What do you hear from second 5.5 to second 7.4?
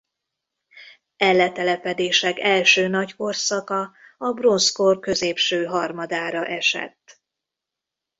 harmadára esett.